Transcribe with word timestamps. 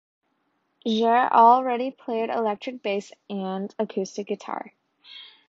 Jere 0.83 1.29
already 1.31 1.91
played 1.91 2.31
electric 2.31 2.81
bass 2.81 3.11
and 3.29 3.71
acoustic 3.77 4.25
guitar. 4.25 4.73